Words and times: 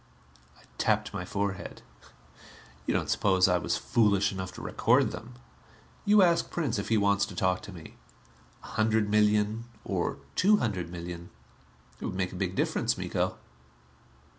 I 0.57 0.63
tapped 0.79 1.13
my 1.13 1.25
forehead. 1.25 1.83
"You 2.87 2.93
don't 2.95 3.07
suppose 3.07 3.47
I 3.47 3.59
was 3.59 3.77
foolish 3.77 4.31
enough 4.31 4.51
to 4.53 4.61
record 4.63 5.11
them. 5.11 5.35
You 6.05 6.23
ask 6.23 6.49
Prince 6.49 6.79
if 6.79 6.89
he 6.89 6.97
wants 6.97 7.23
to 7.27 7.35
talk 7.35 7.61
to 7.61 7.71
me. 7.71 7.97
A 8.63 8.67
hundred 8.81 9.11
million, 9.11 9.65
or 9.85 10.17
two 10.35 10.57
hundred 10.57 10.89
million 10.89 11.29
it 11.99 12.05
would 12.05 12.15
make 12.15 12.31
a 12.31 12.35
big 12.35 12.55
difference, 12.55 12.97
Miko." 12.97 13.37